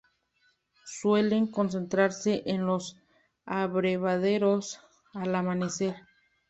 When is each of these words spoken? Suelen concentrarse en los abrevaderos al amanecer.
Suelen 0.87 1.45
concentrarse 1.45 2.41
en 2.47 2.65
los 2.65 2.97
abrevaderos 3.45 4.79
al 5.13 5.35
amanecer. 5.35 5.95